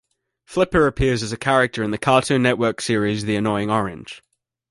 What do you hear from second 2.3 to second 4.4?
Network series The Annoying Orange.